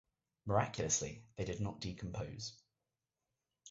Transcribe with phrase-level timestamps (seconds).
[0.47, 2.57] Miraculously, they did not decompose.